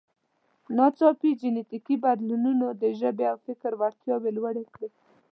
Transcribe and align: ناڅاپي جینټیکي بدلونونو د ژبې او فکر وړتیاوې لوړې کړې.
ناڅاپي 0.75 1.29
جینټیکي 1.39 1.95
بدلونونو 2.03 2.67
د 2.81 2.83
ژبې 2.99 3.25
او 3.31 3.37
فکر 3.45 3.71
وړتیاوې 3.81 4.31
لوړې 4.37 4.63
کړې. 4.73 4.89